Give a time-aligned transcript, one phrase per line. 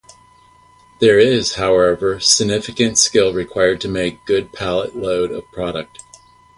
[0.99, 5.99] There is, however, significant skill required to make a good pallet load of product.